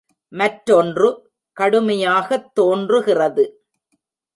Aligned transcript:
மற்றொன்று 0.31 1.09
கடுமையாகத் 1.57 2.53
தோன்றுகிறது. 2.53 3.45